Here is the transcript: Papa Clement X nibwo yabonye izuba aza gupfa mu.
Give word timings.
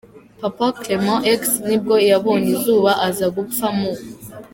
Papa 0.41 0.65
Clement 0.81 1.19
X 1.39 1.41
nibwo 1.67 1.95
yabonye 2.11 2.49
izuba 2.57 2.91
aza 3.07 3.27
gupfa 3.35 3.67
mu. 3.77 3.91